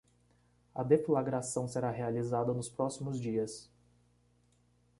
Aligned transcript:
A 0.73 0.81
deflagração 0.81 1.67
será 1.67 1.91
realizada 1.91 2.51
nos 2.55 2.67
próximos 2.67 3.19
dias 3.19 3.69